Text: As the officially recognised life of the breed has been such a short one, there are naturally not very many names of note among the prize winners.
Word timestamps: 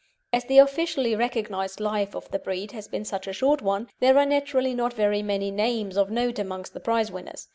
As 0.33 0.45
the 0.45 0.57
officially 0.57 1.15
recognised 1.15 1.79
life 1.79 2.15
of 2.15 2.27
the 2.31 2.39
breed 2.39 2.71
has 2.71 2.87
been 2.87 3.05
such 3.05 3.27
a 3.27 3.33
short 3.33 3.61
one, 3.61 3.87
there 3.99 4.17
are 4.17 4.25
naturally 4.25 4.73
not 4.73 4.93
very 4.93 5.21
many 5.21 5.51
names 5.51 5.95
of 5.95 6.09
note 6.09 6.39
among 6.39 6.65
the 6.73 6.79
prize 6.79 7.11
winners. 7.11 7.49